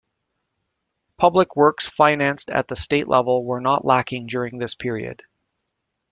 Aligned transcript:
Public 1.17 1.55
works 1.55 1.87
financed 1.87 2.49
at 2.49 2.67
the 2.67 2.75
state 2.75 3.07
level 3.07 3.45
were 3.45 3.61
not 3.61 3.85
lacking 3.85 4.25
during 4.25 4.57
this 4.57 4.73
period. 4.73 5.21